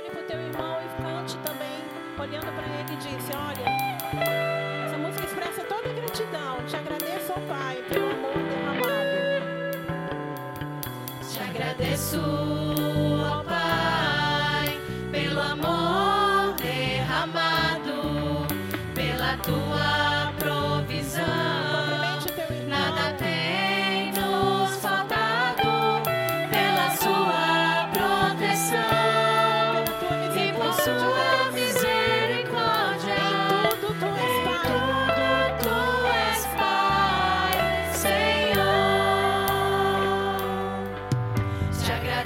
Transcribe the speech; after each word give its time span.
Olhe 0.00 0.08
para 0.08 0.20
o 0.22 0.24
teu 0.24 0.40
irmão 0.40 0.78
e 0.80 1.02
cante 1.02 1.36
também, 1.44 1.84
olhando 2.18 2.50
para 2.54 2.66
ele 2.66 2.94
e 2.94 2.96
disse: 2.96 3.32
Olha, 3.36 3.66
essa 4.86 4.96
música 4.96 5.26
expressa 5.26 5.62
toda 5.64 5.90
a 5.90 5.92
gratidão. 5.92 6.64
Te 6.66 6.76
agradeço, 6.76 7.32
ó 7.32 7.40
Pai, 7.46 7.84
pelo 7.86 8.06
amor 8.08 8.32
derramado. 8.48 9.20
Te 11.30 11.38
agradeço, 11.42 12.18
Pai, 13.46 14.80
pelo 15.12 15.38
amor 15.38 16.54
derramado, 16.54 18.46
pela 18.94 19.36
tua 19.36 19.99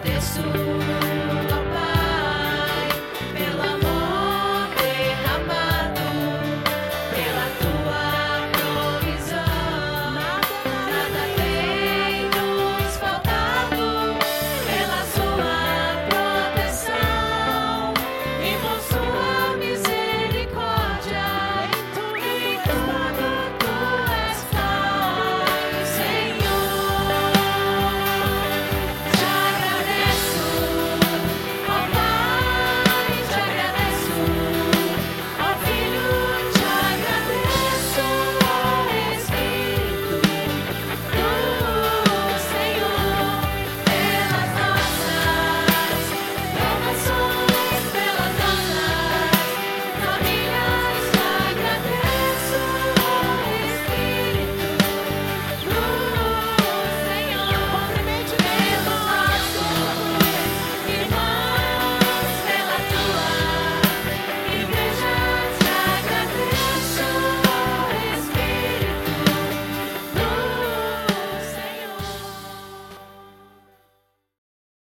Agradeço, 0.04 0.42